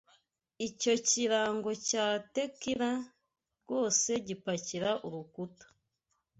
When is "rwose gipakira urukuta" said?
3.61-5.65